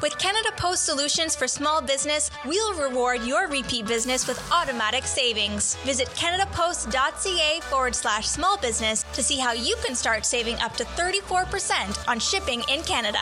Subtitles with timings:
[0.00, 5.74] With Canada Post Solutions for Small Business, we'll reward your repeat business with automatic savings.
[5.84, 10.84] Visit canadapost.ca forward slash small business to see how you can start saving up to
[10.84, 13.18] 34% on shipping in Canada.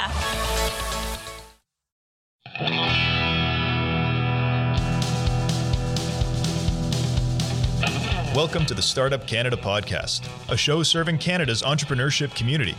[8.34, 12.74] Welcome to the Startup Canada podcast, a show serving Canada's entrepreneurship community.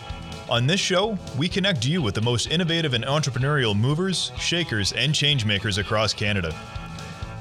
[0.49, 5.13] On this show, we connect you with the most innovative and entrepreneurial movers, shakers, and
[5.13, 6.55] changemakers across Canada.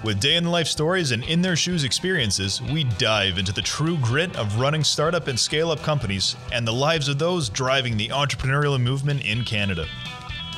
[0.02, 3.62] With day in the life stories and in their shoes experiences, we dive into the
[3.62, 7.96] true grit of running startup and scale up companies and the lives of those driving
[7.96, 9.86] the entrepreneurial movement in Canada.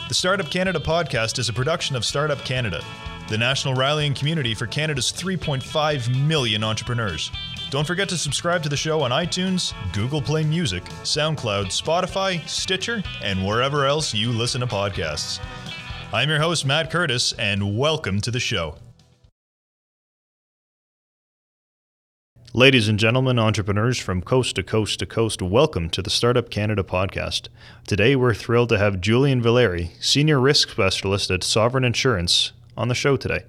[0.08, 2.82] The Startup Canada podcast is a production of Startup Canada,
[3.28, 7.30] the national rallying community for Canada's 3.5 million entrepreneurs.
[7.70, 13.02] Don't forget to subscribe to the show on iTunes, Google Play Music, SoundCloud, Spotify, Stitcher,
[13.22, 15.38] and wherever else you listen to podcasts.
[16.10, 18.76] I'm your host, Matt Curtis, and welcome to the show.
[22.54, 26.82] Ladies and gentlemen, entrepreneurs from coast to coast to coast, welcome to the Startup Canada
[26.82, 27.48] podcast.
[27.86, 32.94] Today, we're thrilled to have Julian Valeri, Senior Risk Specialist at Sovereign Insurance, on the
[32.94, 33.44] show today.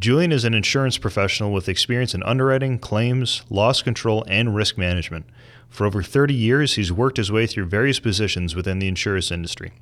[0.00, 5.26] Julian is an insurance professional with experience in underwriting, claims, loss control, and risk management.
[5.68, 9.72] For over 30 years, he's worked his way through various positions within the insurance industry.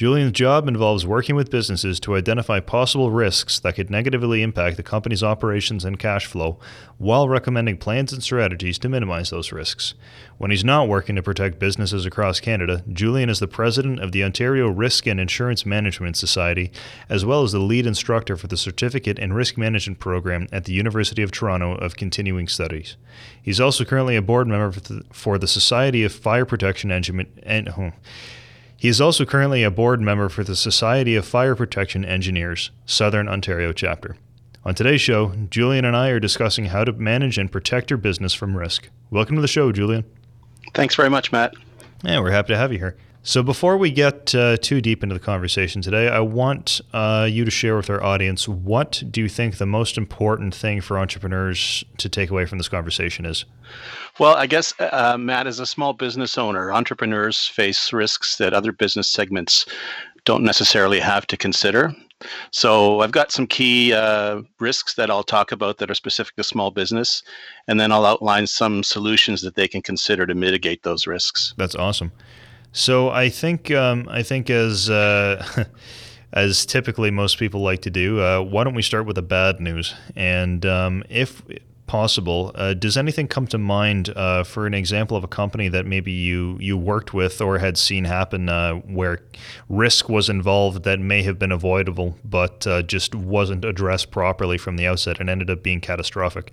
[0.00, 4.82] Julian's job involves working with businesses to identify possible risks that could negatively impact the
[4.82, 6.58] company's operations and cash flow
[6.96, 9.92] while recommending plans and strategies to minimize those risks.
[10.38, 14.24] When he's not working to protect businesses across Canada, Julian is the president of the
[14.24, 16.72] Ontario Risk and Insurance Management Society,
[17.10, 20.72] as well as the lead instructor for the Certificate in Risk Management program at the
[20.72, 22.96] University of Toronto of Continuing Studies.
[23.42, 24.80] He's also currently a board member
[25.12, 27.92] for the Society of Fire Protection Engineering.
[28.80, 33.28] He is also currently a board member for the Society of Fire Protection Engineers, Southern
[33.28, 34.16] Ontario chapter.
[34.64, 38.32] On today's show, Julian and I are discussing how to manage and protect your business
[38.32, 38.88] from risk.
[39.10, 40.06] Welcome to the show, Julian.
[40.72, 41.52] Thanks very much, Matt.
[42.02, 42.96] Yeah, we're happy to have you here.
[43.22, 47.44] So, before we get uh, too deep into the conversation today, I want uh, you
[47.44, 51.84] to share with our audience what do you think the most important thing for entrepreneurs
[51.98, 53.44] to take away from this conversation is?
[54.18, 58.72] Well, I guess, uh, Matt, as a small business owner, entrepreneurs face risks that other
[58.72, 59.66] business segments
[60.24, 61.94] don't necessarily have to consider.
[62.52, 66.44] So I've got some key uh, risks that I'll talk about that are specific to
[66.44, 67.22] small business,
[67.68, 71.52] and then I'll outline some solutions that they can consider to mitigate those risks.
[71.58, 72.12] That's awesome.
[72.72, 75.64] So I think um, I think as uh,
[76.32, 79.60] as typically most people like to do, uh, why don't we start with the bad
[79.60, 79.94] news?
[80.14, 81.42] And um, if
[81.90, 82.52] possible.
[82.54, 86.12] Uh, does anything come to mind uh, for an example of a company that maybe
[86.12, 89.18] you you worked with or had seen happen uh, where
[89.68, 94.76] risk was involved that may have been avoidable but uh, just wasn't addressed properly from
[94.76, 96.52] the outset and ended up being catastrophic?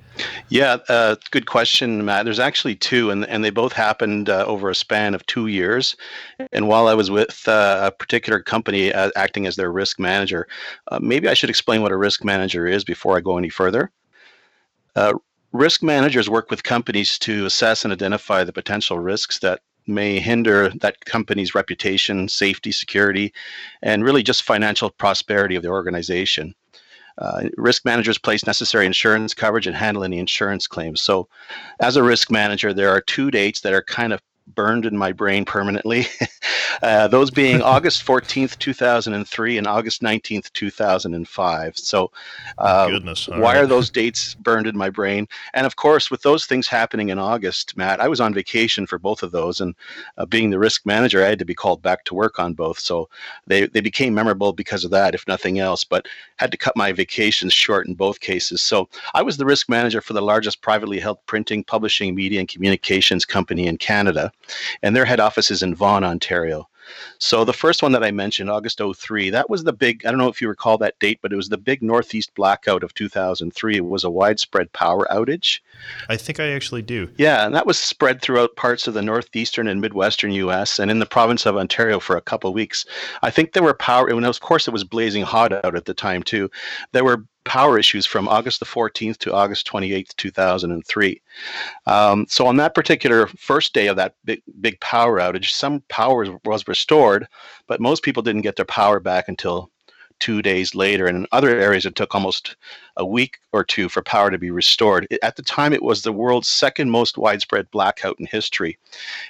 [0.50, 2.26] Yeah, uh, good question, Matt.
[2.26, 5.96] There's actually two, and and they both happened uh, over a span of two years.
[6.52, 10.48] And while I was with a particular company acting as their risk manager,
[11.00, 13.92] maybe I should explain what a risk manager is before I go any further.
[14.98, 15.14] Uh,
[15.52, 20.70] risk managers work with companies to assess and identify the potential risks that may hinder
[20.82, 23.34] that company's reputation, safety, security,
[23.82, 26.54] and really just financial prosperity of the organization.
[27.18, 31.02] Uh, risk managers place necessary insurance coverage and handle any insurance claims.
[31.02, 31.28] So,
[31.80, 34.22] as a risk manager, there are two dates that are kind of
[34.56, 36.08] burned in my brain permanently.
[36.82, 41.78] uh, those being August 14th, 2003 and August 19th, 2005.
[41.78, 42.12] So,
[42.58, 43.28] uh, Goodness.
[43.28, 43.58] why right.
[43.58, 45.28] are those dates burned in my brain?
[45.54, 48.98] And of course, with those things happening in August, Matt, I was on vacation for
[48.98, 49.62] both of those.
[49.62, 49.76] And
[50.18, 52.80] uh, being the risk manager, I had to be called back to work on both.
[52.80, 53.10] So
[53.46, 56.08] they, they became memorable because of that, if nothing else, but
[56.38, 58.62] had to cut my vacations short in both cases.
[58.62, 62.48] So I was the risk manager for the largest privately held printing, publishing, media, and
[62.48, 64.32] communications company in Canada
[64.82, 66.68] and their head office is in Vaughan, Ontario.
[67.20, 70.20] So the first one that I mentioned, August 03, that was the big, I don't
[70.20, 73.78] know if you recall that date, but it was the big Northeast blackout of 2003.
[73.78, 75.60] It was a widespread power outage.
[76.10, 77.10] I think I actually do.
[77.18, 80.80] Yeah, and that was spread throughout parts of the northeastern and midwestern U.S.
[80.80, 82.86] and in the province of Ontario for a couple of weeks.
[83.22, 85.94] I think there were power, and of course it was blazing hot out at the
[85.94, 86.50] time too.
[86.94, 91.22] There were power issues from August the 14th to August 28th, 2003.
[91.86, 96.38] Um, so on that particular first day of that big, big power outage, some power
[96.46, 97.28] was restored,
[97.66, 99.72] but most people didn't get their power back until
[100.20, 101.06] two days later.
[101.06, 102.56] And in other areas, it took almost
[102.98, 105.08] a week or two for power to be restored.
[105.22, 108.78] At the time, it was the world's second most widespread blackout in history.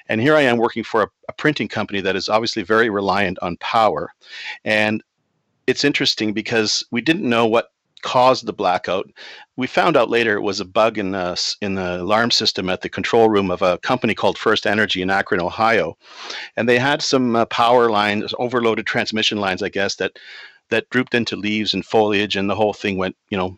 [0.10, 3.38] And here I am working for a, a printing company that is obviously very reliant
[3.42, 4.12] on power.
[4.64, 5.04] And
[5.68, 7.72] it's interesting because we didn't know what
[8.02, 9.10] caused the blackout.
[9.56, 12.82] We found out later it was a bug in the, in the alarm system at
[12.82, 15.98] the control room of a company called First Energy in Akron, Ohio.
[16.56, 20.20] And they had some uh, power lines, overloaded transmission lines, I guess, that
[20.70, 23.58] that drooped into leaves and foliage, and the whole thing went, you know,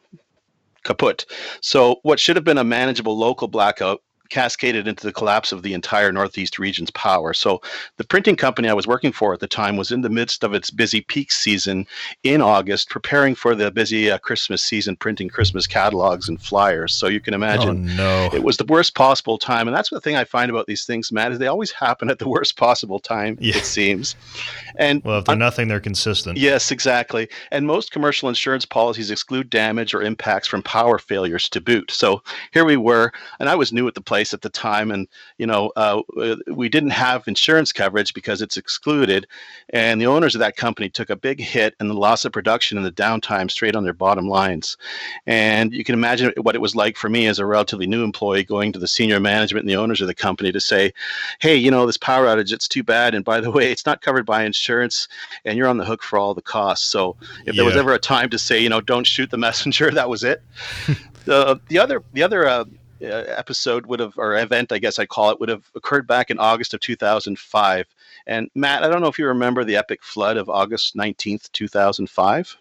[0.84, 1.26] kaput.
[1.62, 5.74] So what should have been a manageable local blackout cascaded into the collapse of the
[5.74, 7.34] entire Northeast region's power.
[7.34, 7.62] So,
[7.98, 10.54] the printing company I was working for at the time was in the midst of
[10.54, 11.86] its busy peak season
[12.24, 16.94] in August, preparing for the busy uh, Christmas season, printing Christmas catalogs and flyers.
[16.94, 18.30] So, you can imagine oh, no.
[18.34, 19.68] it was the worst possible time.
[19.68, 22.20] And that's the thing I find about these things, Matt, is they always happen at
[22.20, 23.58] the worst possible time, yeah.
[23.58, 24.16] it seems.
[24.78, 26.38] And well, if they're nothing, they're consistent.
[26.38, 27.28] Yes, exactly.
[27.52, 31.92] And most commercial insurance policies exclude damage or impacts from power failures to boot.
[31.92, 32.22] So,
[32.54, 35.08] here we were, and I was new at the place place at the time, and
[35.38, 36.02] you know uh,
[36.48, 39.26] we didn't have insurance coverage because it's excluded,
[39.70, 42.78] and the owners of that company took a big hit and the loss of production
[42.78, 44.76] and the downtime straight on their bottom lines,
[45.26, 48.44] and you can imagine what it was like for me as a relatively new employee
[48.44, 50.92] going to the senior management and the owners of the company to say,
[51.40, 54.02] hey, you know this power outage, it's too bad, and by the way, it's not
[54.02, 55.08] covered by insurance,
[55.46, 56.86] and you're on the hook for all the costs.
[56.88, 57.54] So if yeah.
[57.54, 60.26] there was ever a time to say, you know, don't shoot the messenger, that was
[60.26, 60.42] it.
[61.24, 62.66] the the other the other uh, uh,
[63.02, 66.40] episode would have, or event, I guess I call it, would have occurred back in
[66.40, 67.88] August of 2005.
[68.28, 72.58] And Matt, I don't know if you remember the epic flood of August 19th, 2005.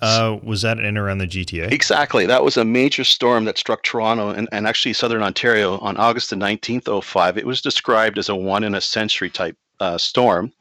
[0.00, 1.70] Uh, was that in around the GTA?
[1.70, 2.26] Exactly.
[2.26, 6.30] That was a major storm that struck Toronto and, and actually southern Ontario on August
[6.30, 7.38] the 19th, 05.
[7.38, 10.52] It was described as a one in a century type uh, storm.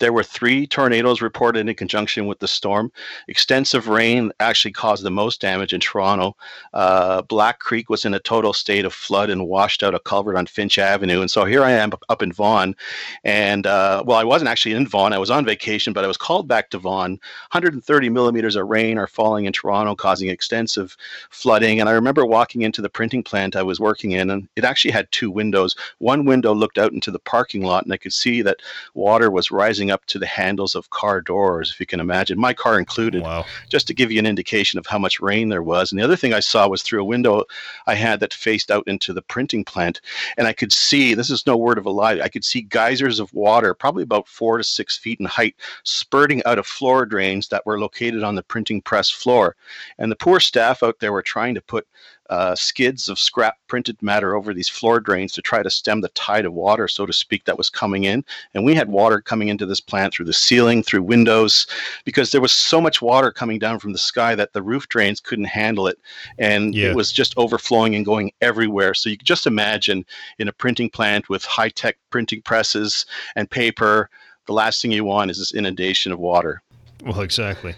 [0.00, 2.90] There were three tornadoes reported in conjunction with the storm.
[3.28, 6.36] Extensive rain actually caused the most damage in Toronto.
[6.72, 10.34] Uh, Black Creek was in a total state of flood and washed out a culvert
[10.34, 11.20] on Finch Avenue.
[11.20, 12.74] And so here I am up in Vaughan.
[13.22, 16.16] And uh, well, I wasn't actually in Vaughan, I was on vacation, but I was
[16.16, 17.12] called back to Vaughan.
[17.52, 20.96] 130 millimeters of rain are falling in Toronto, causing extensive
[21.30, 21.78] flooding.
[21.78, 24.90] And I remember walking into the printing plant I was working in, and it actually
[24.90, 25.76] had two windows.
[25.98, 28.62] One window looked out into the parking lot, and I could see that
[28.94, 32.38] water was rising up to the handles of car doors, if you can imagine.
[32.38, 33.44] My car included, wow.
[33.68, 35.90] just to give you an indication of how much rain there was.
[35.90, 37.44] And the other thing I saw was through a window
[37.86, 40.00] I had that faced out into the printing plant,
[40.36, 42.20] and I could see this is no word of a lie.
[42.20, 46.42] I could see geysers of water, probably about four to six feet in height, spurting
[46.44, 49.56] out of floor drains that were located on the printing press floor.
[49.98, 51.86] And the poor staff out there were trying to put
[52.30, 56.08] uh, skids of scrap printed matter over these floor drains to try to stem the
[56.10, 58.24] tide of water, so to speak, that was coming in.
[58.54, 61.66] And we had water coming into this plant through the ceiling, through windows,
[62.04, 65.20] because there was so much water coming down from the sky that the roof drains
[65.20, 65.98] couldn't handle it.
[66.38, 66.90] And yeah.
[66.90, 68.94] it was just overflowing and going everywhere.
[68.94, 70.06] So you could just imagine
[70.38, 73.06] in a printing plant with high tech printing presses
[73.36, 74.08] and paper,
[74.46, 76.62] the last thing you want is this inundation of water.
[77.04, 77.74] Well, exactly.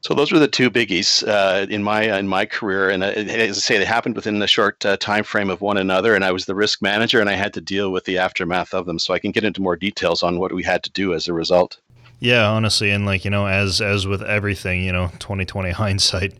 [0.00, 3.58] So those were the two biggies uh, in my in my career, and uh, as
[3.58, 6.14] I say, they happened within the short uh, time frame of one another.
[6.14, 8.86] And I was the risk manager, and I had to deal with the aftermath of
[8.86, 8.98] them.
[9.00, 11.32] So I can get into more details on what we had to do as a
[11.32, 11.78] result.
[12.20, 16.34] Yeah, honestly, and like you know, as as with everything, you know, twenty twenty hindsight.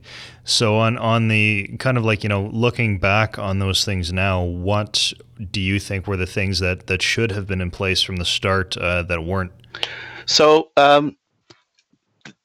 [0.45, 4.43] So on on the kind of like you know, looking back on those things now,
[4.43, 5.13] what
[5.51, 8.25] do you think were the things that that should have been in place from the
[8.25, 9.53] start uh, that weren't?
[10.27, 11.17] So um,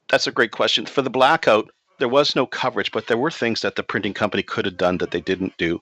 [0.08, 0.86] that's a great question.
[0.86, 4.42] For the blackout, there was no coverage, but there were things that the printing company
[4.42, 5.80] could have done that they didn't do.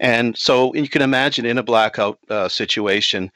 [0.00, 3.30] And so you can imagine in a blackout uh, situation,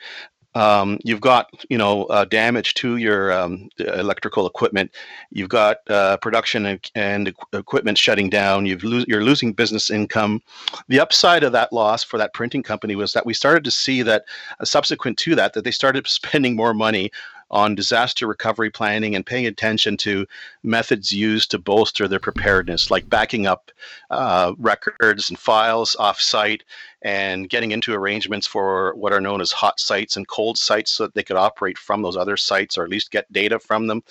[0.54, 4.92] um, you've got you know uh, damage to your um, electrical equipment.
[5.30, 8.64] You've got uh, production and, and, equipment shutting down.
[8.64, 10.42] You've lo- you're losing business income.
[10.88, 14.02] The upside of that loss for that printing company was that we started to see
[14.02, 14.26] that
[14.60, 17.10] uh, subsequent to that that they started spending more money
[17.50, 20.26] on disaster recovery planning and paying attention to
[20.62, 23.70] methods used to bolster their preparedness, like backing up
[24.10, 26.62] uh, records and files offsite
[27.02, 31.04] and getting into arrangements for what are known as hot sites and cold sites so
[31.04, 34.02] that they could operate from those other sites or at least get data from them.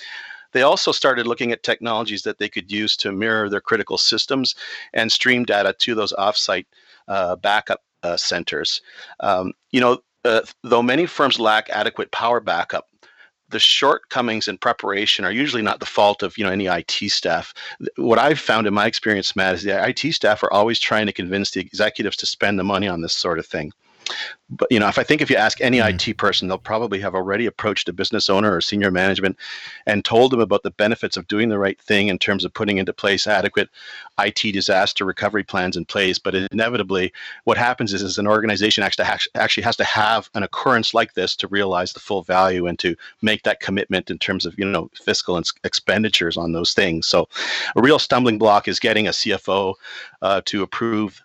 [0.52, 4.56] They also started looking at technologies that they could use to mirror their critical systems
[4.94, 6.68] and stream data to those offsite
[7.08, 8.82] uh, backup uh, centers.
[9.20, 12.88] Um, you know, uh, though many firms lack adequate power backup,
[13.54, 17.54] the shortcomings in preparation are usually not the fault of you know any IT staff.
[17.96, 21.14] What I've found in my experience, Matt, is the IT staff are always trying to
[21.14, 23.72] convince the executives to spend the money on this sort of thing
[24.50, 26.10] but you know if i think if you ask any mm-hmm.
[26.10, 29.38] it person they'll probably have already approached a business owner or senior management
[29.86, 32.78] and told them about the benefits of doing the right thing in terms of putting
[32.78, 33.70] into place adequate
[34.20, 37.12] it disaster recovery plans in place but inevitably
[37.46, 39.06] what happens is, is an organization actually
[39.36, 42.96] actually has to have an occurrence like this to realize the full value and to
[43.22, 47.28] make that commitment in terms of you know fiscal and expenditures on those things so
[47.76, 49.74] a real stumbling block is getting a cfo
[50.22, 51.22] uh, to approve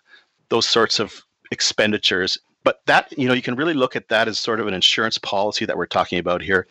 [0.49, 4.39] those sorts of expenditures but that you know you can really look at that as
[4.39, 6.67] sort of an insurance policy that we're talking about here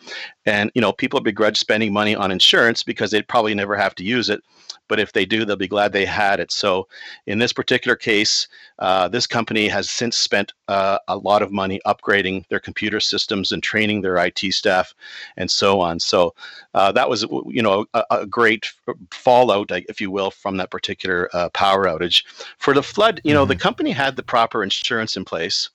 [0.49, 4.03] and you know people begrudge spending money on insurance because they'd probably never have to
[4.03, 4.41] use it
[4.87, 6.51] but if they do they'll be glad they had it.
[6.51, 6.87] So
[7.27, 8.47] in this particular case
[8.79, 13.51] uh, this company has since spent uh, a lot of money upgrading their computer systems
[13.51, 14.93] and training their it staff
[15.37, 15.99] and so on.
[15.99, 16.33] So
[16.73, 18.71] uh, that was you know a, a, great
[19.11, 22.23] fallout if you will from that particular uh, power outage.
[22.57, 23.49] For the flood you know mm-hmm.
[23.49, 25.69] the company had the proper insurance in place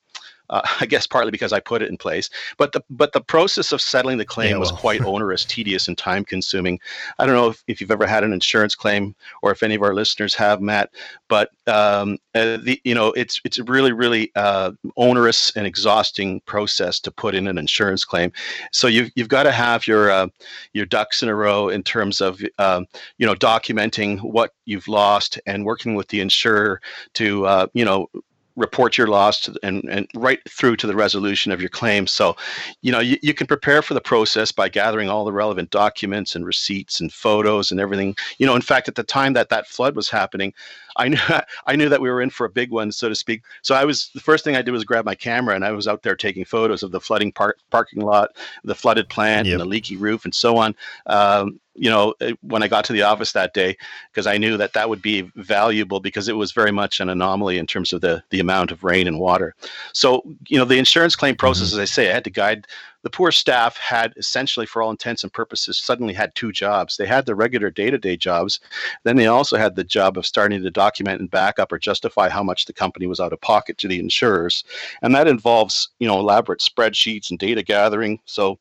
[0.50, 2.30] uh, I guess partly because I put it in place.
[2.56, 4.60] But the but the process of settling the claim yeah, well.
[4.60, 6.80] was quite onerous, tedious, and time consuming.
[7.18, 9.82] I don't know if, if you've ever had an insurance claim or if any of
[9.82, 10.90] our listeners have, Matt.
[11.28, 16.40] But um, uh, the you know it's it's a really really uh, onerous and exhausting
[16.40, 18.32] process to put in an insurance claim.
[18.72, 20.28] So you've you've got to have your uh,
[20.72, 22.86] your ducks in a row in terms of um,
[23.18, 26.80] you know documenting what you've lost and working with the insurer
[27.14, 28.08] to uh, you know
[28.56, 32.06] report your loss and, and right through to the resolution of your claim.
[32.06, 32.36] So,
[32.82, 36.36] you know, you, you can prepare for the process by gathering all the relevant documents
[36.36, 38.16] and receipts and photos and everything.
[38.38, 40.54] You know, in fact, at the time that that flood was happening,
[40.96, 41.18] I knew
[41.66, 43.42] I knew that we were in for a big one, so to speak.
[43.62, 45.88] So I was the first thing I did was grab my camera and I was
[45.88, 48.30] out there taking photos of the flooding park, parking lot,
[48.64, 49.54] the flooded plant, yep.
[49.54, 50.74] and the leaky roof, and so on.
[51.06, 53.76] Um, you know, eh, when I got to the office that day,
[54.12, 57.58] because I knew that that would be valuable because it was very much an anomaly
[57.58, 59.54] in terms of the the amount of rain and water.
[59.92, 61.80] So you know, the insurance claim process, mm-hmm.
[61.80, 62.66] as I say, I had to guide
[63.04, 66.96] the poor staff had essentially, for all intents and purposes, suddenly had two jobs.
[66.96, 68.60] They had the regular day to day jobs.
[69.04, 72.30] Then they also had the job of starting to document and back up or justify
[72.30, 74.64] how much the company was out of pocket to the insurers.
[75.02, 78.20] And that involves, you know, elaborate spreadsheets and data gathering.
[78.24, 78.58] So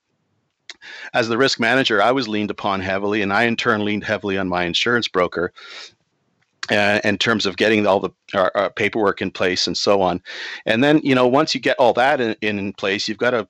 [1.13, 4.37] as the risk manager, I was leaned upon heavily, and I in turn leaned heavily
[4.37, 5.53] on my insurance broker
[6.71, 10.21] uh, in terms of getting all the uh, uh, paperwork in place and so on.
[10.65, 13.47] And then, you know, once you get all that in, in place, you've got to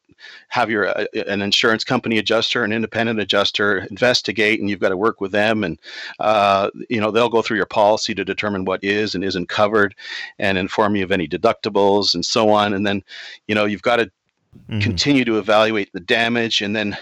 [0.47, 4.97] have your uh, an insurance company adjuster, an independent adjuster investigate, and you've got to
[4.97, 5.79] work with them, and
[6.19, 9.95] uh, you know they'll go through your policy to determine what is and isn't covered,
[10.39, 12.73] and inform you of any deductibles and so on.
[12.73, 13.03] And then,
[13.47, 14.79] you know, you've got to mm-hmm.
[14.79, 16.97] continue to evaluate the damage, and then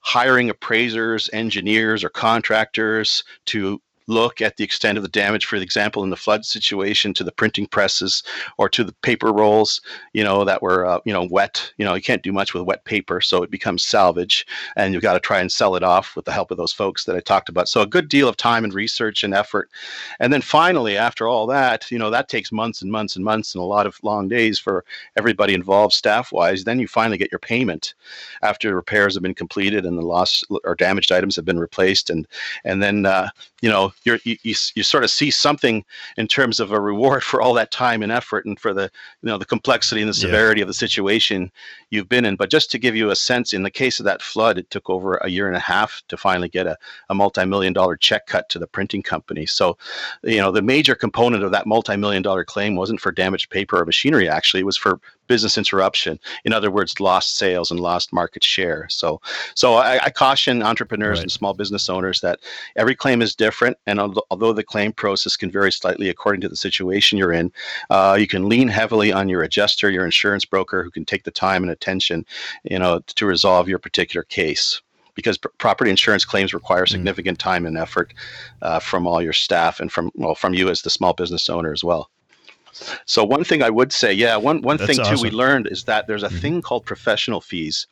[0.00, 6.02] hiring appraisers, engineers, or contractors to look at the extent of the damage, for example,
[6.02, 8.22] in the flood situation to the printing presses
[8.58, 9.80] or to the paper rolls,
[10.12, 11.72] you know, that were, uh, you know, wet.
[11.78, 15.02] You know, you can't do much with wet paper, so it becomes salvage, and you've
[15.02, 17.20] got to try and sell it off with the help of those folks that I
[17.20, 17.68] talked about.
[17.68, 19.70] So a good deal of time and research and effort.
[20.18, 23.54] And then finally, after all that, you know, that takes months and months and months
[23.54, 24.84] and a lot of long days for
[25.16, 26.64] everybody involved staff wise.
[26.64, 27.94] Then you finally get your payment
[28.42, 32.10] after repairs have been completed and the lost or damaged items have been replaced.
[32.10, 32.26] And,
[32.64, 33.28] and then, uh,
[33.62, 35.84] you know, you you, you sort of see something
[36.16, 38.90] in terms of a reward for all that time and effort and for the
[39.22, 40.64] you know the complexity and the severity yeah.
[40.64, 41.50] of the situation
[41.90, 42.36] you've been in.
[42.36, 44.88] But just to give you a sense, in the case of that flood, it took
[44.88, 46.76] over a year and a half to finally get a,
[47.08, 49.46] a multi-million dollar check cut to the printing company.
[49.46, 49.76] So,
[50.22, 53.84] you know, the major component of that multi-million dollar claim wasn't for damaged paper or
[53.84, 54.28] machinery.
[54.28, 56.18] Actually, it was for business interruption.
[56.44, 58.88] In other words, lost sales and lost market share.
[58.90, 59.20] So,
[59.54, 61.22] so I, I caution entrepreneurs right.
[61.22, 62.40] and small business owners that
[62.74, 66.56] every claim is different, and although the claim process can vary slightly according to the
[66.56, 67.52] situation you're in,
[67.90, 71.30] uh, you can lean heavily on your adjuster, your insurance broker, who can take the
[71.30, 72.26] time and attention,
[72.64, 74.82] you know, to resolve your particular case
[75.14, 76.88] because pr- property insurance claims require mm.
[76.88, 78.12] significant time and effort
[78.62, 81.72] uh, from all your staff and from well from you as the small business owner
[81.72, 82.10] as well.
[83.06, 85.16] So one thing I would say, yeah, one one That's thing awesome.
[85.16, 86.38] too we learned is that there's a mm-hmm.
[86.38, 87.86] thing called professional fees.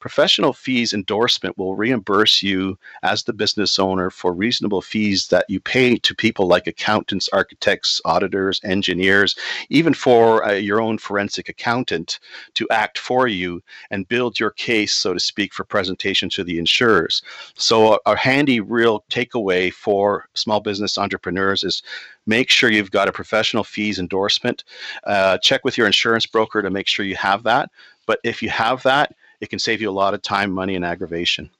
[0.00, 5.60] professional fees endorsement will reimburse you as the business owner for reasonable fees that you
[5.60, 9.36] pay to people like accountants, architects, auditors, engineers,
[9.70, 12.20] even for uh, your own forensic accountant
[12.54, 16.58] to act for you and build your case, so to speak, for presentation to the
[16.58, 17.22] insurers.
[17.54, 21.82] So, a, a handy real takeaway for small business entrepreneurs is
[22.28, 24.62] make sure you've got a professional fees endorsement.
[25.04, 27.70] Uh, check with your insurance broker to make sure you have that.
[28.06, 30.84] But if you have that, it can save you a lot of time, money, and
[30.84, 31.50] aggravation.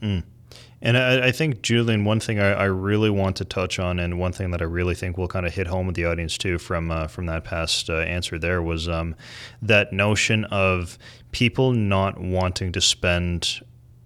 [0.00, 0.24] Mm.
[0.82, 4.18] And I, I, think, Julian, one thing I, I, really want to touch on, and
[4.18, 6.58] one thing that I really think will kind of hit home with the audience too,
[6.58, 9.14] from uh, from that past uh, answer there, was um,
[9.60, 10.96] that notion of
[11.32, 13.60] people not wanting to spend,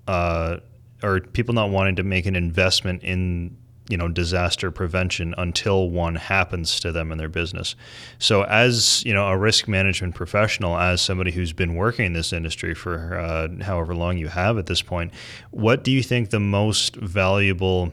[0.09, 0.57] uh,
[1.01, 3.57] or people not wanting to make an investment in
[3.89, 7.77] you know disaster prevention until one happens to them in their business.
[8.19, 12.33] So as you know a risk management professional, as somebody who's been working in this
[12.33, 15.13] industry for uh, however long you have at this point,
[15.51, 17.93] what do you think the most valuable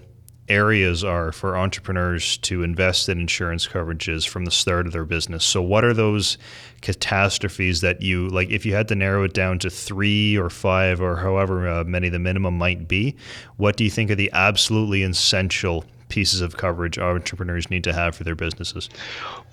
[0.49, 5.45] areas are for entrepreneurs to invest in insurance coverages from the start of their business.
[5.45, 6.37] So, what are those
[6.81, 8.49] catastrophes that you like?
[8.49, 12.09] If you had to narrow it down to three or five or however uh, many
[12.09, 13.15] the minimum might be,
[13.57, 18.13] what do you think are the absolutely essential pieces of coverage entrepreneurs need to have
[18.13, 18.89] for their businesses?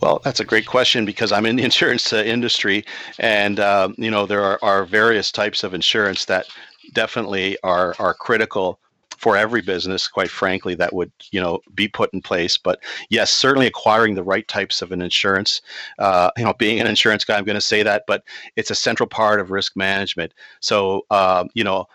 [0.01, 2.85] Well, that's a great question because I'm in the insurance uh, industry,
[3.19, 6.47] and uh, you know there are, are various types of insurance that
[6.93, 8.81] definitely are are critical
[9.19, 12.57] for every business, quite frankly, that would you know be put in place.
[12.57, 15.61] But yes, certainly acquiring the right types of an insurance.
[15.99, 18.23] Uh, you know, being an insurance guy, I'm going to say that, but
[18.57, 20.33] it's a central part of risk management.
[20.61, 21.87] So um, you know,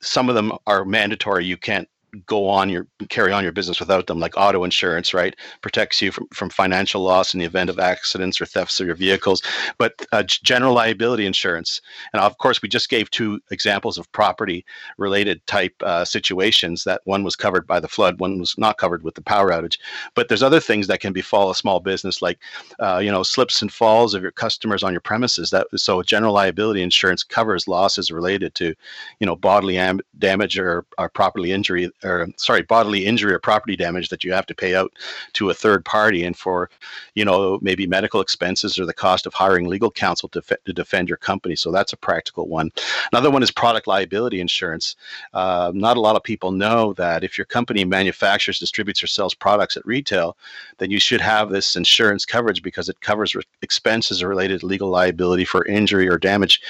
[0.00, 1.44] some of them are mandatory.
[1.44, 1.88] You can't
[2.26, 6.12] go on your carry on your business without them like auto insurance right protects you
[6.12, 9.42] from, from financial loss in the event of accidents or thefts of your vehicles.
[9.78, 11.80] But uh, general liability insurance
[12.12, 14.64] and of course we just gave two examples of property
[14.98, 19.02] related type uh, situations that one was covered by the flood one was not covered
[19.02, 19.78] with the power outage.
[20.14, 22.38] But there's other things that can befall a small business like
[22.78, 26.34] uh, you know slips and falls of your customers on your premises that so general
[26.34, 28.74] liability insurance covers losses related to
[29.18, 33.76] you know bodily am- damage or, or property injury or sorry bodily injury or property
[33.76, 34.92] damage that you have to pay out
[35.34, 36.24] to a third party.
[36.24, 36.70] And for
[37.14, 41.08] you know maybe medical expenses or the cost of hiring legal counsel to, to defend
[41.08, 41.56] your company.
[41.56, 42.70] So that's a practical one.
[43.12, 44.96] Another one is product liability insurance.
[45.32, 49.34] Uh, not a lot of people know that if your company manufactures distributes or sells
[49.34, 50.36] products at retail
[50.78, 55.44] then you should have this insurance coverage because it covers expenses related to legal liability
[55.44, 56.60] for injury or damage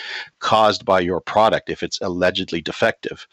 [0.41, 3.27] caused by your product if it's allegedly defective.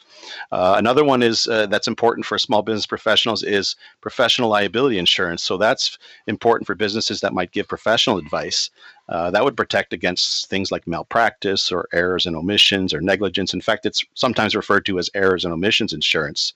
[0.51, 5.43] Uh, another one is uh, that's important for small business professionals is professional liability insurance.
[5.43, 8.69] So that's important for businesses that might give professional advice.
[9.09, 13.53] Uh, that would protect against things like malpractice or errors and omissions or negligence.
[13.53, 16.53] In fact, it's sometimes referred to as errors and omissions insurance.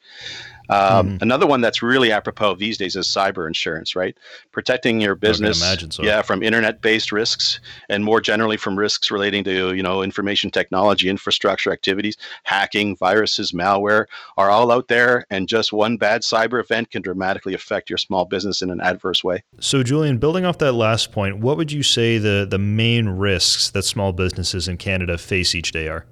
[0.70, 1.18] Um, mm-hmm.
[1.22, 4.18] Another one that's really apropos these days is cyber insurance, right?
[4.52, 6.04] Protecting your business, so.
[6.04, 11.10] yeah, from internet-based risks and more generally from risks relating to you know information technology,
[11.10, 14.06] infrastructure activities, hacking, viruses, malware
[14.38, 18.26] are all out there, and just one bad cyber event can dramatically affect your small
[18.26, 19.44] business in an adverse way.
[19.60, 23.70] So, Julian, building off that last point, what would you say the the main risks
[23.72, 26.06] that small businesses in Canada face each day are?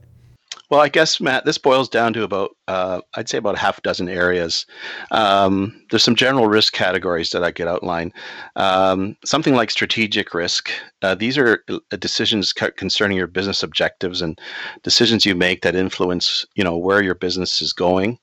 [0.71, 3.81] Well, I guess Matt, this boils down to about uh, I'd say about a half
[3.81, 4.65] dozen areas.
[5.11, 8.13] Um, there's some general risk categories that I could outline.
[8.55, 10.71] Um, something like strategic risk.
[11.01, 14.39] Uh, these are uh, decisions concerning your business objectives and
[14.83, 18.17] decisions you make that influence, you know, where your business is going.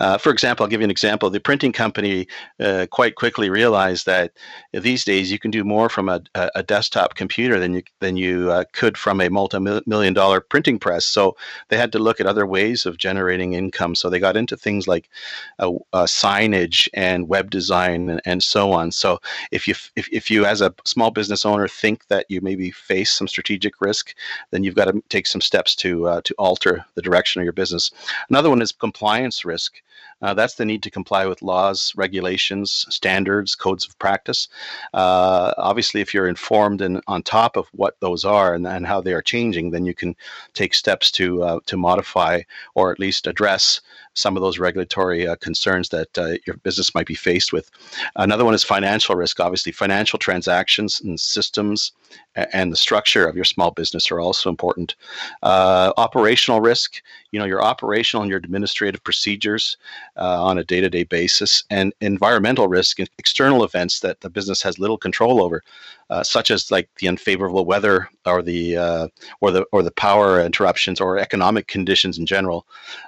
[0.00, 1.28] Uh, for example, I'll give you an example.
[1.28, 2.26] The printing company
[2.58, 4.32] uh, quite quickly realized that
[4.72, 6.22] these days you can do more from a,
[6.54, 11.04] a desktop computer than you than you uh, could from a multi-million dollar printing press.
[11.04, 11.36] So
[11.68, 13.94] they had to look at other ways of generating income.
[13.94, 15.10] So they got into things like
[15.58, 18.92] uh, signage and web design and, and so on.
[18.92, 22.70] So if you if, if you as a small business owner think that you maybe
[22.70, 24.14] face some strategic risk,
[24.50, 27.54] then you've got to take some steps to uh, to alter the direction of your
[27.54, 27.90] business.
[28.28, 29.80] Another one is compliance risk.
[30.22, 34.48] Uh, that's the need to comply with laws, regulations, standards, codes of practice.
[34.94, 39.00] Uh, obviously, if you're informed and on top of what those are and, and how
[39.00, 40.14] they are changing, then you can
[40.54, 42.40] take steps to uh, to modify
[42.74, 43.80] or at least address
[44.14, 47.70] some of those regulatory uh, concerns that uh, your business might be faced with.
[48.16, 49.40] Another one is financial risk.
[49.40, 51.92] Obviously, financial transactions and systems
[52.34, 54.96] and the structure of your small business are also important.
[55.42, 59.76] Uh, operational risk, you know your operational and your administrative procedures
[60.16, 64.78] uh, on a day-to-day basis, and environmental risk and external events that the business has
[64.78, 65.64] little control over,
[66.10, 69.08] uh, such as like the unfavorable weather or the uh,
[69.40, 72.66] or the or the power interruptions or economic conditions in general.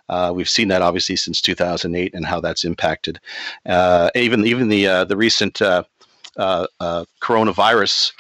[0.09, 3.21] Uh, we've seen that obviously since 2008 and how that's impacted.
[3.67, 5.61] Uh, even even the the recent
[6.37, 8.13] coronavirus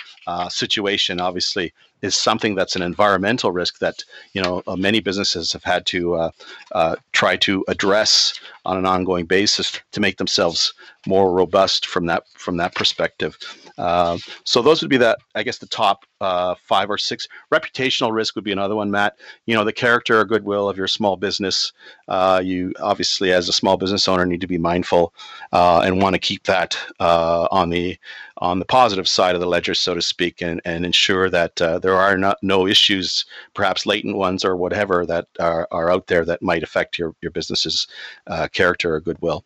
[0.49, 1.73] situation obviously
[2.05, 6.15] is something that's an environmental risk that you know uh, many businesses have had to
[6.15, 6.31] uh,
[6.73, 10.75] uh, try to address on an ongoing basis to make themselves
[11.07, 13.37] more robust from that from that perspective.
[13.79, 17.29] Uh, so those would be the I guess the top uh, five or six.
[17.53, 19.19] Reputational risk would be another one, Matt.
[19.47, 21.73] You know the character or goodwill of your small business.
[22.09, 25.15] Uh, you obviously, as a small business owner, need to be mindful
[25.53, 27.99] and want to keep that on the
[28.39, 31.79] on the positive side of the ledger, so to speak, and, and ensure that uh,
[31.79, 36.25] there are not no issues, perhaps latent ones or whatever, that are, are out there
[36.25, 37.87] that might affect your, your business's
[38.27, 39.45] uh, character or goodwill.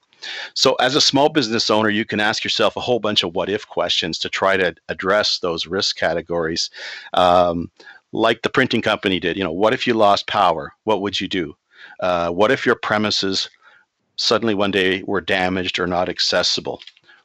[0.54, 3.48] So, as a small business owner, you can ask yourself a whole bunch of what
[3.48, 6.70] if questions to try to address those risk categories.
[7.14, 7.70] Um,
[8.12, 10.72] like the printing company did, you know, what if you lost power?
[10.84, 11.54] What would you do?
[12.00, 13.50] Uh, what if your premises
[14.16, 16.80] suddenly one day were damaged or not accessible?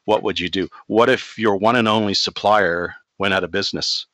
[0.06, 0.68] what would you do?
[0.88, 4.06] What if your one and only supplier went out of business?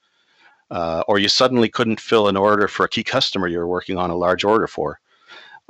[0.72, 3.98] Uh, or you suddenly couldn't fill an order for a key customer you were working
[3.98, 5.00] on a large order for?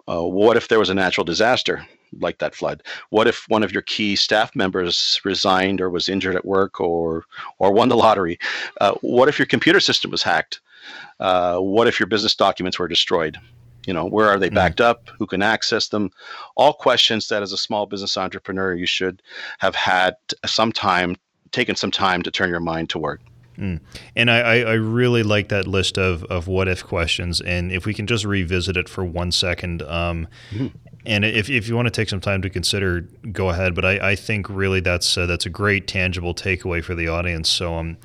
[0.08, 1.86] Uh, what if there was a natural disaster
[2.20, 2.84] like that flood?
[3.10, 7.26] What if one of your key staff members resigned or was injured at work or
[7.60, 8.40] or won the lottery?
[8.82, 10.62] Uh, what if your computer system was hacked?
[11.20, 13.38] Uh, what if your business documents were destroyed?
[13.86, 14.56] you know where are they hmm.
[14.56, 14.86] backed mm.
[14.86, 16.12] up who can access them
[16.58, 19.22] all questions that as a small business entrepreneur you should
[19.60, 21.16] have had some time
[21.52, 23.22] taken some time to turn your mind toward
[23.60, 23.82] Mm.
[24.16, 27.42] And I, I really like that list of, of what if questions.
[27.42, 30.72] And if we can just revisit it for one second, um, mm.
[31.06, 33.74] And if, if you want to take some time to consider, go ahead.
[33.74, 37.50] But I, I think really that's uh, that's a great tangible takeaway for the audience.
[37.50, 37.98] So um,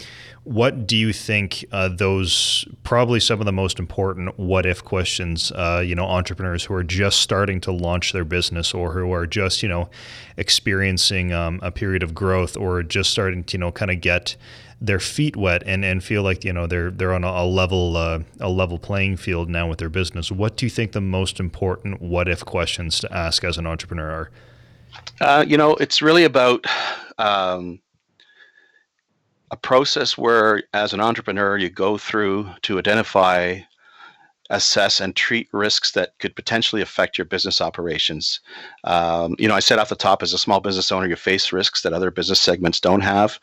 [0.45, 5.51] what do you think uh, those probably some of the most important what if questions,
[5.53, 9.27] uh, you know, entrepreneurs who are just starting to launch their business or who are
[9.27, 9.89] just, you know,
[10.37, 14.37] experiencing um, a period of growth or just starting to, you know, kind of get
[14.81, 18.19] their feet wet and, and feel like you know they're they're on a, level uh,
[18.41, 20.31] a level playing field now with their business.
[20.31, 24.11] What do you think the most important what if questions to ask as an entrepreneur
[24.11, 24.31] are?
[25.21, 26.67] Uh, you know, it's really about
[27.19, 27.81] um,
[29.51, 33.61] a process where, as an entrepreneur, you go through to identify,
[34.51, 38.41] assess, and treat risks that could potentially affect your business operations.
[38.85, 41.53] Um, you know, I said off the top, as a small business owner, you face
[41.53, 43.39] risks that other business segments don't have.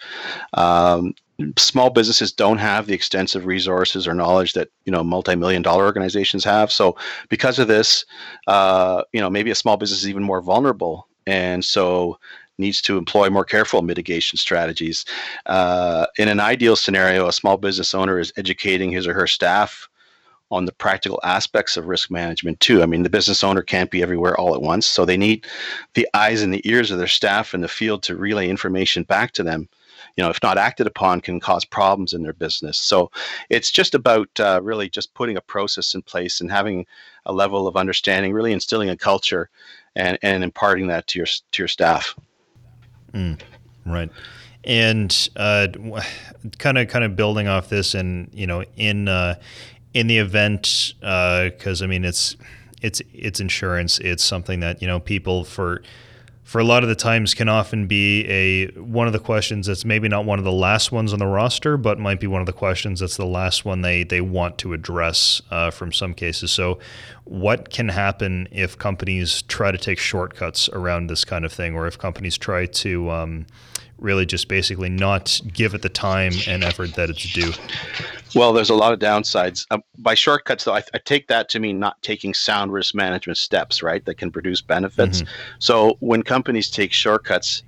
[0.53, 1.13] Um,
[1.57, 6.43] small businesses don't have the extensive resources or knowledge that you know multi-million dollar organizations
[6.43, 6.95] have so
[7.29, 8.05] because of this
[8.45, 12.19] uh, you know maybe a small business is even more vulnerable and so
[12.61, 15.03] needs to employ more careful mitigation strategies.
[15.45, 19.89] Uh, in an ideal scenario, a small business owner is educating his or her staff
[20.51, 22.83] on the practical aspects of risk management too.
[22.83, 25.47] I mean, the business owner can't be everywhere all at once, so they need
[25.93, 29.31] the eyes and the ears of their staff in the field to relay information back
[29.33, 29.69] to them.
[30.17, 32.77] You know, if not acted upon, can cause problems in their business.
[32.77, 33.11] So
[33.49, 36.85] it's just about uh, really just putting a process in place and having
[37.25, 39.49] a level of understanding, really instilling a culture,
[39.95, 42.15] and and imparting that to your to your staff.
[43.13, 43.39] Mm,
[43.85, 44.09] right.
[44.63, 45.29] And
[46.59, 49.35] kind of kind of building off this, and you know, in uh,
[49.93, 52.35] in the event, because uh, I mean, it's
[52.81, 53.97] it's it's insurance.
[53.99, 55.81] It's something that you know people for
[56.51, 59.85] for a lot of the times can often be a one of the questions that's
[59.85, 62.45] maybe not one of the last ones on the roster, but might be one of
[62.45, 66.51] the questions that's the last one they they want to address uh, from some cases.
[66.51, 66.77] So,
[67.23, 71.87] what can happen if companies try to take shortcuts around this kind of thing, or
[71.87, 73.45] if companies try to um,
[74.01, 77.53] really just basically not give it the time and effort that it's due?
[78.35, 79.65] Well, there's a lot of downsides.
[79.71, 83.37] Uh, by shortcuts, though, I, I, take that to mean not taking sound risk management
[83.37, 85.21] steps, right, that can produce benefits.
[85.21, 85.31] Mm-hmm.
[85.59, 87.63] So when companies take shortcuts,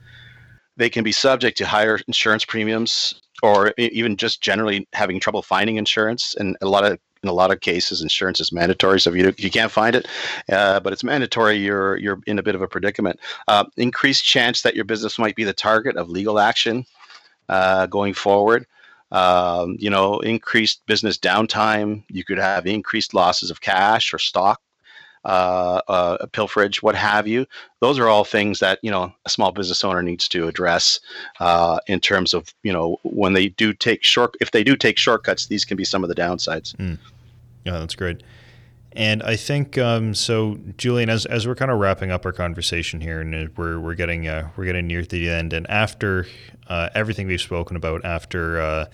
[0.77, 5.75] they can be subject to higher insurance premiums or even just generally having trouble finding
[5.75, 6.33] insurance.
[6.39, 8.99] And a lot of in a lot of cases, insurance is mandatory.
[8.99, 10.07] So if you, if you can't find it,
[10.51, 13.19] uh, but it's mandatory, you're you're in a bit of a predicament.
[13.47, 16.85] Uh, increased chance that your business might be the target of legal action
[17.49, 18.65] uh, going forward.
[19.11, 22.03] Um, you know, increased business downtime.
[22.09, 24.59] You could have increased losses of cash or stock
[25.25, 27.45] uh, uh, pilferage, what have you.
[27.79, 30.99] Those are all things that you know a small business owner needs to address
[31.39, 34.35] uh, in terms of you know when they do take short.
[34.41, 36.75] If they do take shortcuts, these can be some of the downsides.
[36.75, 36.97] Mm.
[37.65, 38.21] Yeah, that's great.
[38.95, 41.09] And I think um, so, Julian.
[41.09, 44.49] As, as we're kind of wrapping up our conversation here, and we're we're getting uh,
[44.55, 46.27] we're getting near the end, and after
[46.67, 48.85] uh, everything we've spoken about, after uh,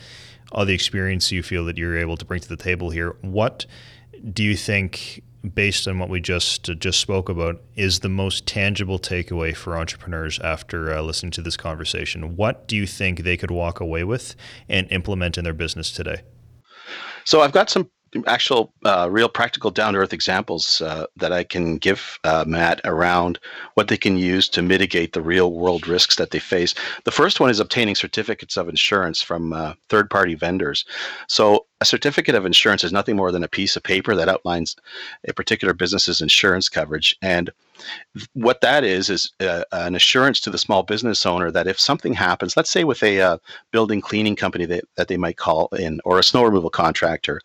[0.53, 3.65] all the experience you feel that you're able to bring to the table here, what
[4.33, 5.21] do you think,
[5.53, 10.39] based on what we just just spoke about, is the most tangible takeaway for entrepreneurs
[10.39, 12.35] after uh, listening to this conversation?
[12.35, 14.35] What do you think they could walk away with
[14.67, 16.21] and implement in their business today?
[17.23, 17.89] So I've got some
[18.27, 22.81] actual uh, real practical down to earth examples uh, that I can give uh, Matt
[22.85, 23.39] around
[23.75, 26.73] what they can use to mitigate the real world risks that they face.
[27.05, 30.85] The first one is obtaining certificates of insurance from uh, third party vendors.
[31.27, 34.75] So, a certificate of insurance is nothing more than a piece of paper that outlines
[35.27, 37.15] a particular business's insurance coverage.
[37.21, 37.51] And
[38.33, 42.13] what that is is uh, an assurance to the small business owner that if something
[42.13, 43.37] happens, let's say with a uh,
[43.71, 47.41] building cleaning company that, that they might call in, or a snow removal contractor,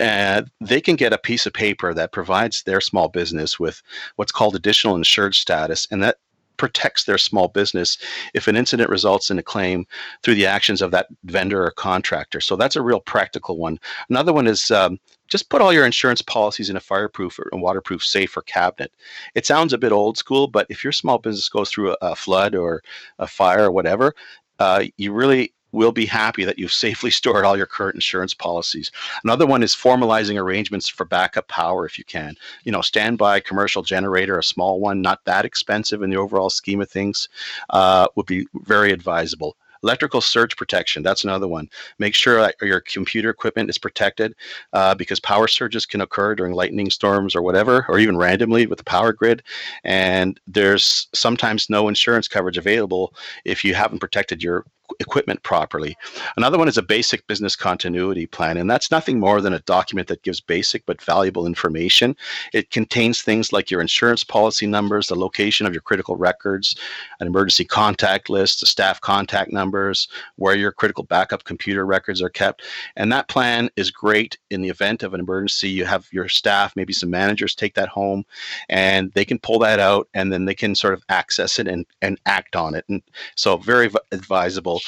[0.00, 3.82] uh, they can get a piece of paper that provides their small business with
[4.16, 6.16] what's called additional insured status, and that
[6.60, 7.96] protects their small business
[8.34, 9.86] if an incident results in a claim
[10.22, 12.38] through the actions of that vendor or contractor.
[12.38, 13.78] So that's a real practical one.
[14.10, 18.04] Another one is um, just put all your insurance policies in a fireproof or waterproof
[18.04, 18.92] safe or cabinet.
[19.34, 22.54] It sounds a bit old school, but if your small business goes through a, flood
[22.54, 22.82] or
[23.18, 24.14] a fire or whatever,
[24.58, 28.90] uh, you really will be happy that you've safely stored all your current insurance policies.
[29.22, 32.34] Another one is formalizing arrangements for backup power if you can.
[32.64, 36.80] You know, standby commercial generator, a small one, not that expensive in the overall scheme
[36.80, 37.28] of things,
[37.70, 39.56] uh, would be very advisable.
[39.82, 41.68] Electrical surge protection, that's another one.
[41.98, 44.34] Make sure that your computer equipment is protected
[44.72, 48.78] uh, because power surges can occur during lightning storms or whatever, or even randomly with
[48.78, 49.42] the power grid.
[49.84, 53.14] And there's sometimes no insurance coverage available
[53.44, 54.64] if you haven't protected your
[54.98, 55.96] equipment properly.
[56.36, 60.08] Another one is a basic business continuity plan, and that's nothing more than a document
[60.08, 62.16] that gives basic but valuable information.
[62.52, 66.74] It contains things like your insurance policy numbers, the location of your critical records,
[67.20, 72.28] an emergency contact list, the staff contact numbers, where your critical backup computer records are
[72.28, 72.62] kept.
[72.96, 75.68] And that plan is great in the event of an emergency.
[75.68, 78.24] You have your staff, maybe some managers take that home
[78.68, 81.86] and they can pull that out and then they can sort of access it and,
[82.02, 82.84] and act on it.
[82.88, 83.02] And
[83.36, 84.79] so very advisable uh,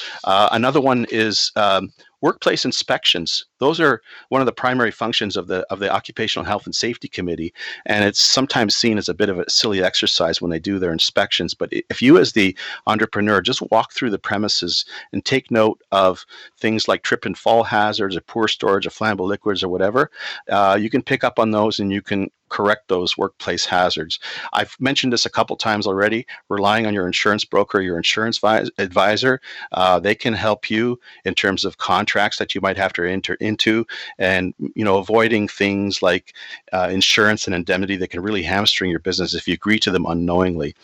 [0.51, 1.91] another one is um,
[2.23, 3.45] workplace inspections.
[3.59, 7.09] Those are one of the primary functions of the of the Occupational Health and Safety
[7.09, 7.53] Committee,
[7.85, 10.93] and it's sometimes seen as a bit of a silly exercise when they do their
[10.93, 11.53] inspections.
[11.53, 12.57] But if you, as the
[12.87, 16.25] entrepreneur, just walk through the premises and take note of
[16.57, 20.09] things like trip and fall hazards, or poor storage of flammable liquids, or whatever,
[20.49, 24.19] uh, you can pick up on those and you can correct those workplace hazards.
[24.53, 26.27] I've mentioned this a couple times already.
[26.49, 28.39] Relying on your insurance broker, your insurance
[28.77, 33.03] advisor, uh, they can help you in terms of contracts that you might have to
[33.03, 33.85] enter into,
[34.17, 36.33] and you know, avoiding things like
[36.71, 40.05] uh, insurance and indemnity that can really hamstring your business if you agree to them
[40.05, 40.75] unknowingly.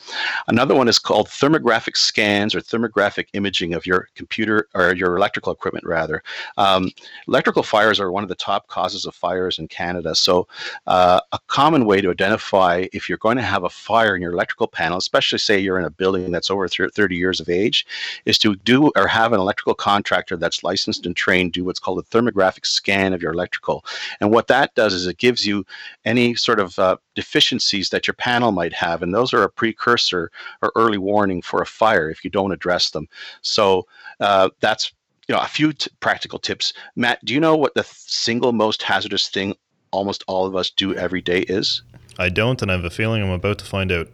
[0.47, 5.53] Another one is called thermographic scans or thermographic imaging of your computer or your electrical
[5.53, 6.23] equipment, rather.
[6.57, 6.91] Um,
[7.27, 10.15] electrical fires are one of the top causes of fires in Canada.
[10.15, 10.47] So,
[10.87, 14.33] uh, a common way to identify if you're going to have a fire in your
[14.33, 17.85] electrical panel, especially say you're in a building that's over 30 years of age,
[18.25, 21.99] is to do or have an electrical contractor that's licensed and trained do what's called
[21.99, 23.85] a thermographic scan of your electrical.
[24.21, 25.65] And what that does is it gives you
[26.05, 30.31] any sort of uh, deficiencies that your panel might have, and those are a precursor
[30.61, 33.07] or early warning for a fire if you don't address them.
[33.41, 33.85] So
[34.19, 34.93] uh, that's
[35.27, 36.73] you know a few t- practical tips.
[36.95, 39.55] Matt, do you know what the th- single most hazardous thing
[39.91, 41.81] almost all of us do every day is?
[42.17, 44.07] I don't, and I have a feeling I'm about to find out.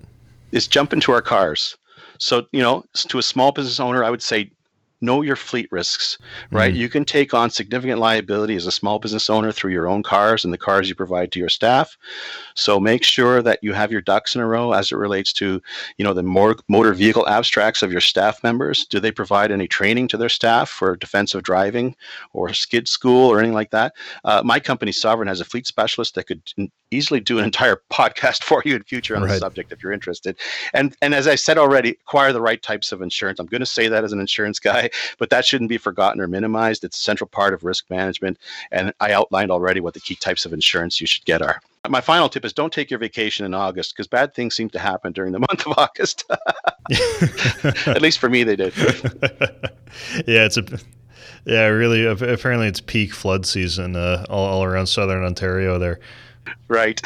[0.52, 1.78] Is jump into our cars.
[2.18, 4.52] So, you know, to a small business owner, I would say
[5.02, 6.18] know your fleet risks,
[6.52, 6.72] right?
[6.72, 6.82] Mm-hmm.
[6.82, 10.44] You can take on significant liability as a small business owner through your own cars
[10.44, 11.98] and the cars you provide to your staff.
[12.56, 15.62] So make sure that you have your ducks in a row as it relates to,
[15.98, 18.86] you know, the more motor vehicle abstracts of your staff members.
[18.86, 21.96] Do they provide any training to their staff for defensive driving
[22.34, 23.94] or skid school or anything like that?
[24.24, 26.42] Uh, my company, Sovereign, has a fleet specialist that could
[26.92, 29.34] easily do an entire podcast for you in future on right.
[29.34, 30.38] the subject if you're interested.
[30.74, 33.40] And and as I said already, acquire the right types of insurance.
[33.40, 34.85] I'm going to say that as an insurance guy,
[35.18, 36.84] but that shouldn't be forgotten or minimized.
[36.84, 38.38] It's a central part of risk management.
[38.72, 41.62] And I outlined already what the key types of insurance you should get are.
[41.88, 44.80] My final tip is don't take your vacation in August because bad things seem to
[44.80, 46.26] happen during the month of August.
[47.88, 48.74] At least for me, they did.
[50.26, 50.64] yeah, it's a
[51.46, 52.06] yeah, really.
[52.06, 56.00] Apparently, it's peak flood season uh, all, all around southern Ontario there.
[56.68, 57.00] Right.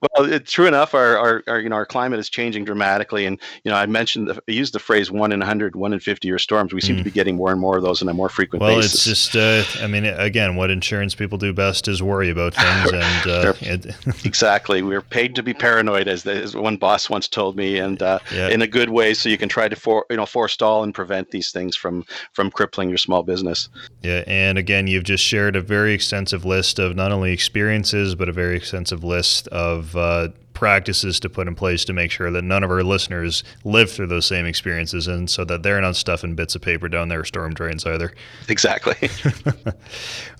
[0.00, 3.40] Well, it, true enough, our, our, our, you know our climate is changing dramatically, and
[3.64, 6.38] you know I mentioned I used the phrase one in 100, one in 50 year
[6.38, 6.72] storms.
[6.72, 6.98] We seem mm.
[6.98, 9.06] to be getting more and more of those on a more frequent well, basis.
[9.06, 12.54] Well, it's just uh, I mean again, what insurance people do best is worry about
[12.54, 17.10] things, and uh, it, exactly, we're paid to be paranoid, as, the, as one boss
[17.10, 18.48] once told me, and uh, yeah.
[18.48, 21.32] in a good way, so you can try to for you know forestall and prevent
[21.32, 23.68] these things from from crippling your small business.
[24.02, 28.28] Yeah, and again, you've just shared a very extensive list of not only experiences but
[28.28, 32.42] a very extensive list of uh, practices to put in place to make sure that
[32.42, 36.34] none of our listeners live through those same experiences and so that they're not stuffing
[36.34, 38.12] bits of paper down their storm drains either.
[38.48, 38.96] Exactly.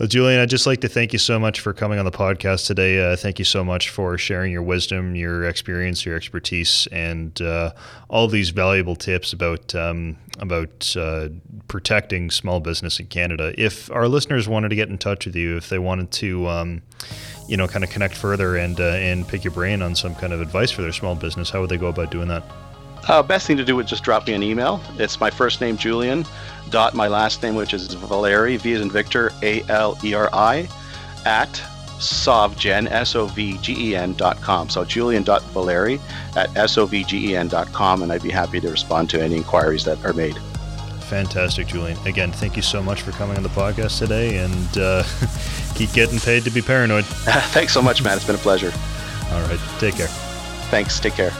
[0.01, 2.67] well, Julian, I'd just like to thank you so much for coming on the podcast
[2.67, 2.99] today.
[3.01, 7.73] Uh, thank you so much for sharing your wisdom, your experience, your expertise, and uh,
[8.09, 11.29] all these valuable tips about um, about uh,
[11.69, 13.55] protecting small business in Canada.
[13.57, 16.83] If our listeners wanted to get in touch with you, if they wanted to, um,
[17.49, 20.33] you know, kind of connect further and uh, and pick your brain on some kind
[20.33, 22.45] of advice for their small business, how would they go about doing that?
[23.09, 24.81] Uh, best thing to do would just drop me an email.
[24.99, 26.27] It's my first name Julian
[26.69, 30.29] dot my last name, which is Valeri V as in Victor A L E R
[30.33, 30.69] I
[31.25, 31.49] at
[31.99, 34.69] sovgen s o v g e n dot com.
[34.69, 35.99] So Julian dot Valeri
[36.37, 39.09] at s o v g e n dot com, and I'd be happy to respond
[39.11, 40.39] to any inquiries that are made.
[41.09, 41.99] Fantastic, Julian.
[42.07, 45.03] Again, thank you so much for coming on the podcast today and uh,
[45.75, 47.05] keep getting paid to be paranoid.
[47.51, 48.17] Thanks so much, man.
[48.17, 48.73] It's been a pleasure.
[49.33, 49.61] All right.
[49.79, 50.09] Take care.
[50.71, 51.01] Thanks.
[51.01, 51.33] Take care.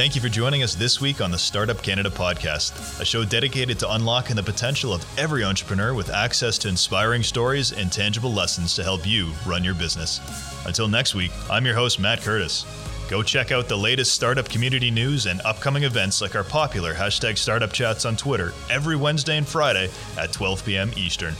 [0.00, 3.78] Thank you for joining us this week on the Startup Canada podcast, a show dedicated
[3.80, 8.74] to unlocking the potential of every entrepreneur with access to inspiring stories and tangible lessons
[8.76, 10.18] to help you run your business.
[10.64, 12.64] Until next week, I'm your host, Matt Curtis.
[13.10, 17.36] Go check out the latest startup community news and upcoming events like our popular hashtag
[17.36, 20.90] startup chats on Twitter every Wednesday and Friday at 12 p.m.
[20.96, 21.34] Eastern.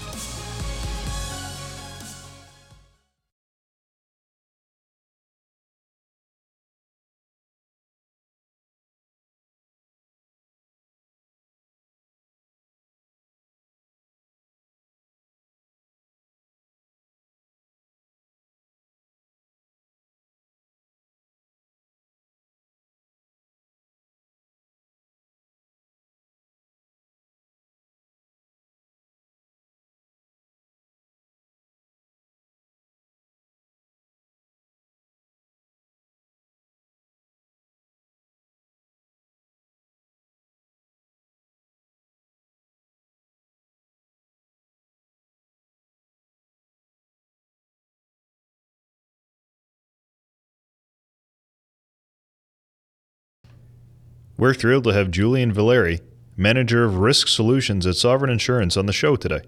[54.41, 56.01] We're thrilled to have Julian Valeri,
[56.35, 59.43] Manager of Risk Solutions at Sovereign Insurance, on the show today.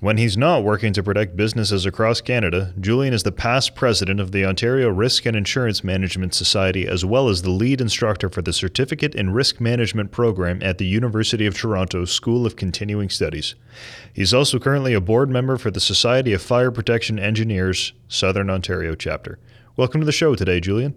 [0.00, 4.32] When he's not working to protect businesses across Canada, Julian is the past president of
[4.32, 8.52] the Ontario Risk and Insurance Management Society, as well as the lead instructor for the
[8.52, 13.54] Certificate in Risk Management program at the University of Toronto School of Continuing Studies.
[14.12, 18.94] He's also currently a board member for the Society of Fire Protection Engineers, Southern Ontario
[18.94, 19.38] chapter.
[19.74, 20.94] Welcome to the show today, Julian.